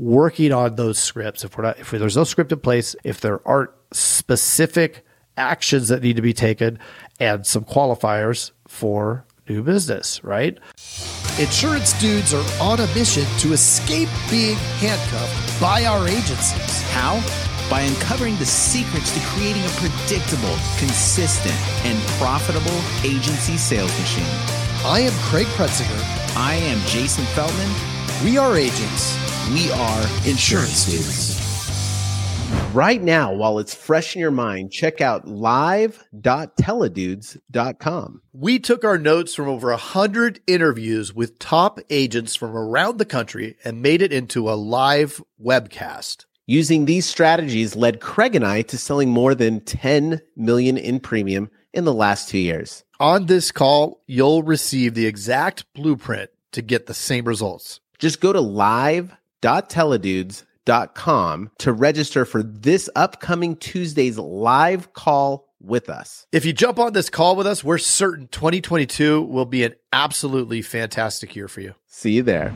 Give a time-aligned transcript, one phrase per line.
[0.00, 3.46] working on those scripts, if we're not, if there's no script in place, if there
[3.46, 5.04] aren't specific
[5.36, 6.78] actions that need to be taken
[7.20, 10.58] and some qualifiers for new business, right?
[11.38, 16.82] Insurance dudes are on a mission to escape being handcuffed by our agencies.
[16.92, 17.20] How?
[17.68, 21.54] By uncovering the secrets to creating a predictable, consistent,
[21.84, 24.24] and profitable agency sales machine.
[24.82, 26.36] I am Craig Pretzinger.
[26.36, 27.70] I am Jason Feldman.
[28.24, 29.29] We are agents.
[29.48, 31.40] We are insurance dudes.
[32.72, 38.22] Right now, while it's fresh in your mind, check out live.teledudes.com.
[38.32, 43.56] We took our notes from over 100 interviews with top agents from around the country
[43.64, 46.26] and made it into a live webcast.
[46.46, 51.50] Using these strategies led Craig and I to selling more than 10 million in premium
[51.72, 52.84] in the last two years.
[52.98, 57.80] On this call, you'll receive the exact blueprint to get the same results.
[57.98, 58.40] Just go to
[59.42, 66.26] live.teledudes.com to register for this upcoming Tuesday's live call with us.
[66.32, 70.62] If you jump on this call with us, we're certain 2022 will be an absolutely
[70.62, 71.74] fantastic year for you.
[71.86, 72.54] See you there.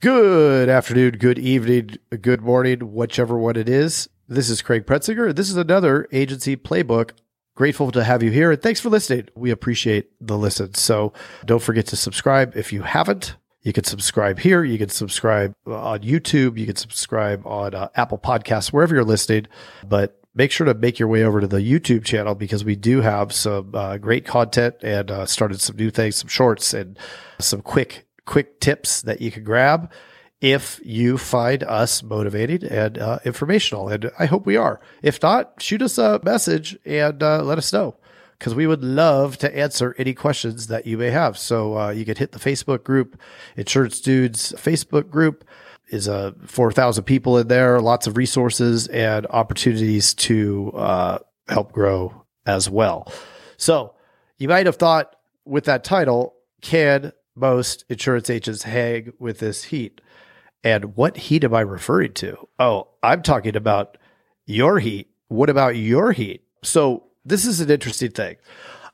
[0.00, 4.08] Good afternoon, good evening, good morning, whichever one it is.
[4.28, 5.34] This is Craig Pretzinger.
[5.34, 7.10] This is another agency playbook.
[7.54, 9.28] Grateful to have you here and thanks for listening.
[9.34, 10.74] We appreciate the listen.
[10.74, 11.12] So
[11.44, 13.36] don't forget to subscribe if you haven't.
[13.62, 14.62] You can subscribe here.
[14.62, 16.58] You can subscribe on YouTube.
[16.58, 19.46] You can subscribe on uh, Apple Podcasts, wherever you're listening.
[19.86, 23.00] But make sure to make your way over to the YouTube channel because we do
[23.00, 26.98] have some uh, great content and uh, started some new things, some shorts and
[27.38, 29.90] some quick quick tips that you can grab
[30.40, 33.88] if you find us motivating and uh, informational.
[33.88, 34.80] And I hope we are.
[35.02, 37.96] If not, shoot us a message and uh, let us know
[38.38, 41.36] because we would love to answer any questions that you may have.
[41.36, 43.20] So uh, you could hit the Facebook group,
[43.56, 45.44] Insurance Dudes Facebook group
[45.88, 52.24] is a 4,000 people in there, lots of resources and opportunities to uh, help grow
[52.46, 53.12] as well.
[53.56, 53.94] So
[54.36, 60.00] you might have thought with that title, can most insurance agents hang with this heat?
[60.62, 62.48] And what heat am I referring to?
[62.58, 63.96] Oh, I'm talking about
[64.44, 65.08] your heat.
[65.28, 66.44] What about your heat?
[66.62, 68.36] So this is an interesting thing.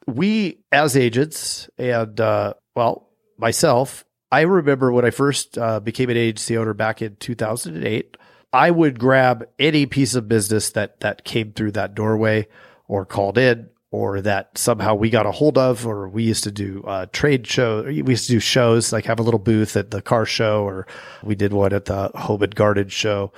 [0.06, 3.08] We, as agents, and uh, well,
[3.38, 8.16] myself, I remember when I first uh, became an agency owner back in 2008.
[8.52, 12.46] I would grab any piece of business that that came through that doorway,
[12.86, 16.50] or called in, or that somehow we got a hold of, or we used to
[16.50, 17.84] do uh, trade show.
[17.84, 20.86] We used to do shows like have a little booth at the car show, or
[21.22, 23.32] we did one at the home and garden show.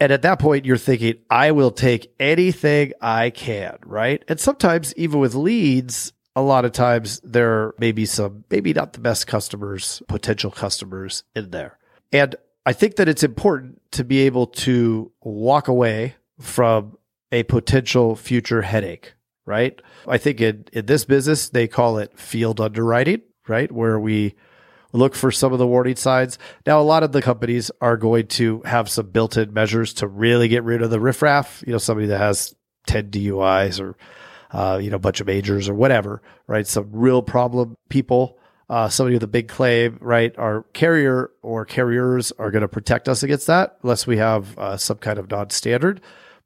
[0.00, 4.24] And at that point, you're thinking, I will take anything I can, right?
[4.28, 8.94] And sometimes, even with leads, a lot of times there may be some, maybe not
[8.94, 11.78] the best customers, potential customers in there.
[12.12, 12.34] And
[12.64, 16.96] I think that it's important to be able to walk away from
[17.30, 19.12] a potential future headache,
[19.44, 19.80] right?
[20.08, 23.70] I think in, in this business, they call it field underwriting, right?
[23.70, 24.34] Where we
[24.92, 26.38] look for some of the warning signs.
[26.66, 30.06] Now, a lot of the companies are going to have some built in measures to
[30.06, 32.54] really get rid of the riffraff, you know, somebody that has
[32.86, 33.96] 10 DUIs or,
[34.52, 36.66] uh, you know, a bunch of majors or whatever, right?
[36.66, 38.36] Some real problem people.
[38.68, 40.32] Uh, somebody with a big claim, right?
[40.38, 44.76] Our carrier or carriers are going to protect us against that unless we have uh,
[44.76, 46.00] some kind of non standard.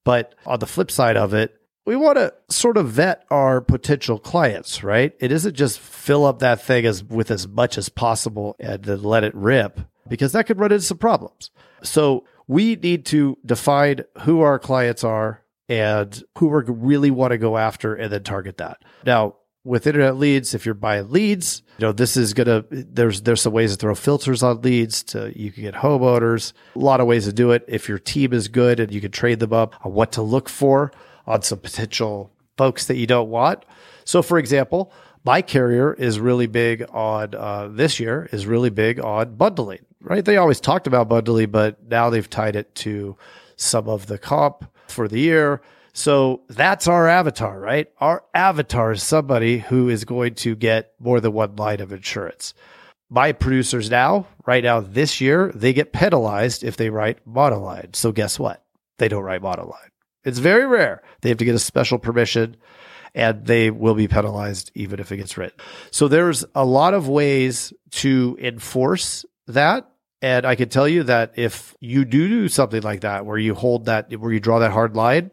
[0.05, 4.19] But on the flip side of it, we want to sort of vet our potential
[4.19, 5.13] clients, right?
[5.21, 9.03] It isn't just fill up that thing as with as much as possible and then
[9.03, 11.51] let it rip because that could run into some problems.
[11.83, 17.39] So we need to define who our clients are and who we really want to
[17.39, 18.83] go after and then target that.
[19.05, 23.41] Now, with internet leads, if you're buying leads, you know, this is gonna there's there's
[23.41, 27.07] some ways to throw filters on leads to you can get homeowners, a lot of
[27.07, 27.65] ways to do it.
[27.67, 30.51] If your team is good and you can trade them up on what to look
[30.51, 30.93] for
[31.27, 33.65] on some potential folks that you don't want.
[34.05, 34.93] So for example,
[35.25, 40.25] my carrier is really big on uh, this year is really big on bundling, right?
[40.25, 43.17] They always talked about bundling, but now they've tied it to
[43.57, 45.63] some of the comp for the year.
[45.95, 47.89] So that's our avatar, right?
[47.99, 52.53] Our avatar is somebody who is going to get more than one line of insurance.
[53.09, 57.95] My producers now, right now this year, they get penalized if they write monoline.
[57.95, 58.65] So guess what?
[58.99, 59.94] They don't write monoline.
[60.25, 61.03] It's very rare.
[61.21, 62.57] They have to get a special permission
[63.15, 65.59] and they will be penalized even if it gets written.
[65.91, 69.89] So there's a lot of ways to enforce that.
[70.21, 73.55] And I can tell you that if you do do something like that, where you
[73.55, 75.31] hold that, where you draw that hard line,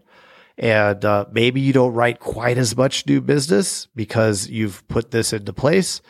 [0.57, 5.31] and uh, maybe you don't write quite as much new business because you've put this
[5.33, 6.01] into place,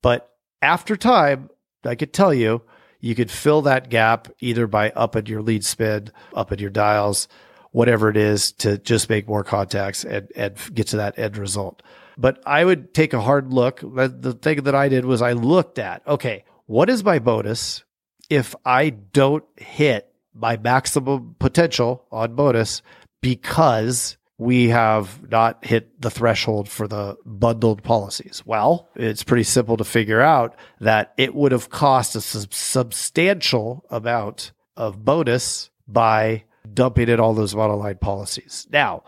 [0.00, 0.30] but
[0.62, 1.50] after time,
[1.84, 2.62] I could tell you,
[3.00, 7.28] you could fill that gap either by upping your lead spin, upping your dials,
[7.72, 11.82] whatever it is to just make more contacts and, and get to that end result.
[12.18, 13.80] But I would take a hard look.
[13.80, 17.84] The thing that I did was I looked at, okay, what is my bonus
[18.28, 22.82] if I don't hit my maximum potential on bonus
[23.20, 28.42] because we have not hit the threshold for the bundled policies?
[28.44, 33.84] Well, it's pretty simple to figure out that it would have cost a sub- substantial
[33.90, 38.66] amount of bonus by dumping in all those monoline policies.
[38.70, 39.02] Now,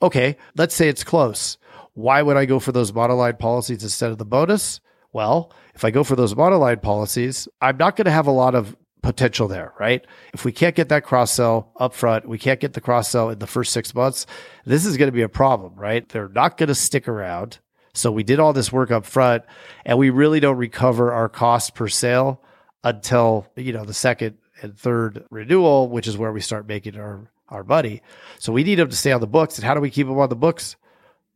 [0.00, 1.58] okay, let's say it's close.
[1.94, 4.80] Why would I go for those monoline policies instead of the bonus?
[5.12, 8.54] Well, if I go for those monoline policies, I'm not going to have a lot
[8.54, 10.06] of potential there, right?
[10.32, 13.30] If we can't get that cross sell up front, we can't get the cross sell
[13.30, 14.26] in the first six months,
[14.64, 16.08] this is going to be a problem, right?
[16.08, 17.58] They're not going to stick around.
[17.94, 19.42] So we did all this work up front
[19.84, 22.40] and we really don't recover our cost per sale
[22.84, 27.30] until, you know, the second and third renewal, which is where we start making our,
[27.48, 28.02] our money.
[28.38, 29.58] So we need them to stay on the books.
[29.58, 30.76] And how do we keep them on the books?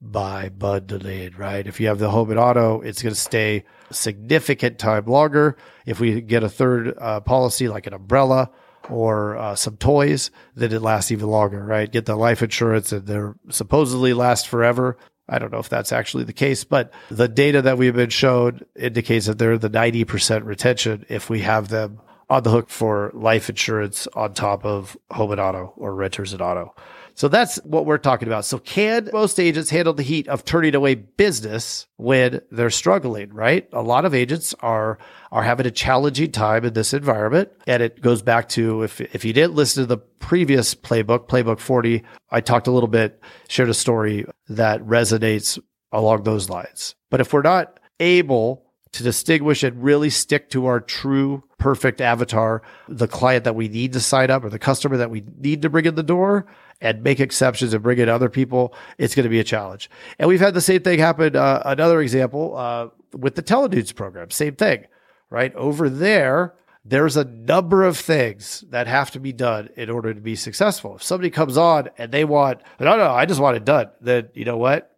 [0.01, 1.67] By bundling, right?
[1.67, 5.57] If you have the home and auto, it's going to stay significant time longer.
[5.87, 8.51] If we get a third uh, policy like an umbrella
[8.91, 11.91] or uh, some toys, then it lasts even longer, right?
[11.91, 14.99] Get the life insurance and they're supposedly last forever.
[15.29, 18.61] I don't know if that's actually the case, but the data that we've been shown
[18.77, 23.49] indicates that they're the 90% retention if we have them on the hook for life
[23.49, 26.75] insurance on top of home and auto or renters and auto.
[27.17, 28.45] So that's what we're talking about.
[28.45, 33.67] So can most agents handle the heat of turning away business when they're struggling, right?
[33.73, 34.99] A lot of agents are
[35.33, 37.49] are having a challenging time in this environment.
[37.67, 41.59] And it goes back to if if you didn't listen to the previous playbook, playbook
[41.59, 43.19] 40, I talked a little bit,
[43.49, 45.59] shared a story that resonates
[45.93, 46.97] along those lines.
[47.11, 48.66] But if we're not able
[48.97, 53.93] to distinguish and really stick to our true perfect avatar, the client that we need
[53.93, 56.47] to sign up or the customer that we need to bring in the door
[56.81, 59.91] and make exceptions and bring in other people, it's going to be a challenge.
[60.19, 61.37] And we've had the same thing happen.
[61.37, 64.87] Uh, another example uh, with the Teledudes program, same thing,
[65.31, 65.55] right?
[65.55, 66.55] Over there,
[66.85, 70.97] there's a number of things that have to be done in order to be successful.
[70.97, 74.29] If somebody comes on and they want, no, no, I just want it done, then
[74.35, 74.97] you know what?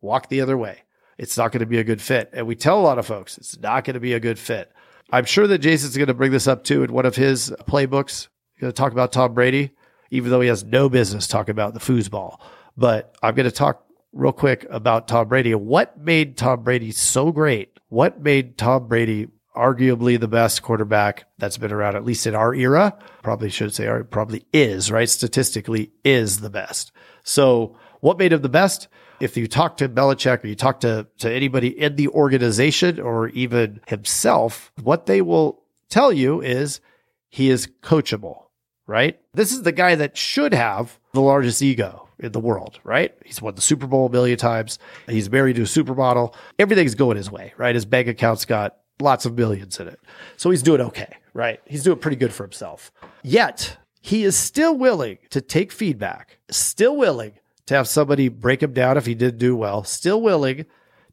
[0.00, 0.82] Walk the other way
[1.18, 2.30] it's not going to be a good fit.
[2.32, 4.72] And we tell a lot of folks it's not going to be a good fit.
[5.10, 8.28] I'm sure that Jason's going to bring this up too in one of his playbooks.
[8.54, 9.70] He's going to talk about Tom Brady,
[10.10, 12.40] even though he has no business talking about the foosball.
[12.76, 15.54] But I'm going to talk real quick about Tom Brady.
[15.54, 17.78] What made Tom Brady so great?
[17.88, 22.54] What made Tom Brady arguably the best quarterback that's been around, at least in our
[22.54, 22.98] era?
[23.22, 25.08] Probably should say, probably is, right?
[25.08, 26.92] Statistically, is the best.
[27.22, 28.88] So what made him the best?
[29.20, 33.28] if you talk to Belichick or you talk to, to anybody in the organization or
[33.30, 36.80] even himself, what they will tell you is
[37.28, 38.44] he is coachable,
[38.86, 39.18] right?
[39.32, 43.14] This is the guy that should have the largest ego in the world, right?
[43.24, 44.78] He's won the Super Bowl a million times.
[45.08, 46.34] He's married to a supermodel.
[46.58, 47.74] Everything's going his way, right?
[47.74, 50.00] His bank account's got lots of millions in it.
[50.36, 51.60] So he's doing okay, right?
[51.66, 52.90] He's doing pretty good for himself.
[53.22, 57.32] Yet he is still willing to take feedback, still willing
[57.66, 60.66] to have somebody break him down if he didn't do well, still willing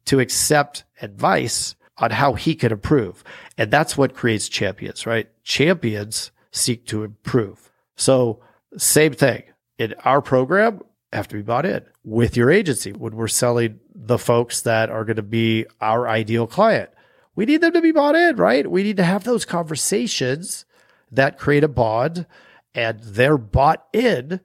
[0.05, 3.23] to accept advice on how he could improve.
[3.57, 5.29] And that's what creates champions, right?
[5.44, 7.71] Champions seek to improve.
[7.95, 8.41] So
[8.77, 9.44] same thing
[9.77, 10.81] in our program
[11.12, 15.05] have to be bought in with your agency when we're selling the folks that are
[15.05, 16.89] going to be our ideal client.
[17.36, 18.69] We need them to be bought in, right?
[18.69, 20.65] We need to have those conversations
[21.12, 22.25] that create a bond
[22.74, 24.39] and they're bought in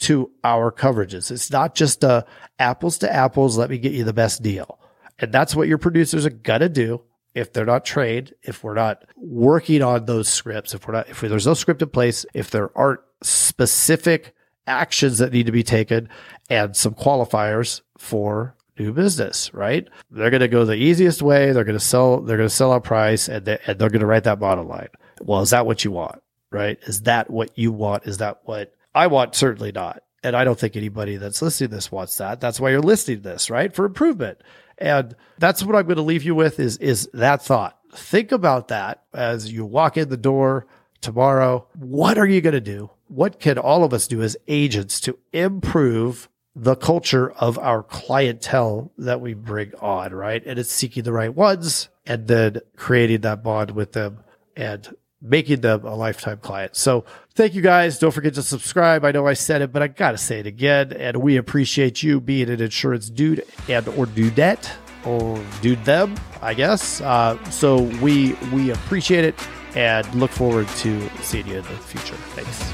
[0.00, 1.30] to our coverages.
[1.30, 2.24] It's not just a
[2.58, 4.78] apples to apples, let me get you the best deal.
[5.18, 7.02] And that's what your producers are going to do
[7.34, 11.20] if they're not trained, if we're not working on those scripts, if we're not, if
[11.20, 14.34] there's no script in place, if there aren't specific
[14.66, 16.08] actions that need to be taken
[16.48, 19.86] and some qualifiers for new business, right?
[20.10, 21.52] They're going to go the easiest way.
[21.52, 24.00] They're going to sell, they're going to sell a price and, they, and they're going
[24.00, 24.88] to write that bottom line.
[25.20, 26.22] Well, is that what you want?
[26.50, 26.78] Right?
[26.82, 28.06] Is that what you want?
[28.06, 30.02] Is that what I want certainly not.
[30.22, 32.40] And I don't think anybody that's listening to this wants that.
[32.40, 33.74] That's why you're listening to this, right?
[33.74, 34.42] For improvement.
[34.76, 37.78] And that's what I'm going to leave you with is, is that thought.
[37.92, 40.66] Think about that as you walk in the door
[41.00, 41.66] tomorrow.
[41.78, 42.90] What are you going to do?
[43.08, 48.92] What can all of us do as agents to improve the culture of our clientele
[48.98, 50.42] that we bring on, right?
[50.44, 54.22] And it's seeking the right ones and then creating that bond with them
[54.56, 56.76] and making them a lifetime client.
[56.76, 57.98] So thank you guys.
[57.98, 59.04] Don't forget to subscribe.
[59.04, 60.92] I know I said it, but I got to say it again.
[60.92, 64.70] And we appreciate you being an insurance dude and or dudette
[65.04, 67.00] or dude them, I guess.
[67.00, 69.34] Uh, so we, we appreciate it.
[69.76, 72.16] and look forward to seeing you in the future.
[72.34, 72.72] Thanks.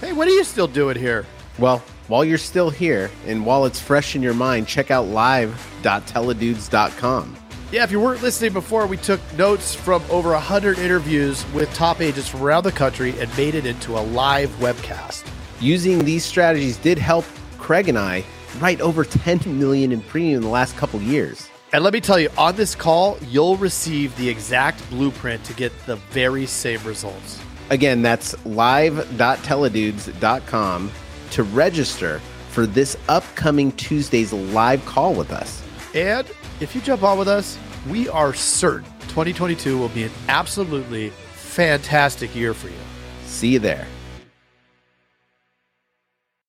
[0.00, 1.24] Hey, what are you still doing here?
[1.58, 7.36] Well, while you're still here and while it's fresh in your mind, check out live.teledudes.com.
[7.70, 12.00] Yeah, if you weren't listening before, we took notes from over 100 interviews with top
[12.00, 15.30] agents from around the country and made it into a live webcast.
[15.60, 17.26] Using these strategies did help
[17.58, 18.24] Craig and I
[18.58, 21.46] write over 10 million in premium in the last couple years.
[21.74, 25.70] And let me tell you, on this call, you'll receive the exact blueprint to get
[25.84, 27.38] the very same results.
[27.68, 30.90] Again, that's live.teledudes.com
[31.32, 35.62] to register for this upcoming Tuesday's live call with us.
[35.98, 37.58] And if you jump on with us,
[37.90, 42.76] we are certain 2022 will be an absolutely fantastic year for you.
[43.24, 43.84] See you there.